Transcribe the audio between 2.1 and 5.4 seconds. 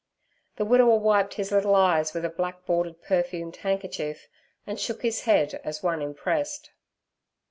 with a black bordered perfumed handkerchief, and shook his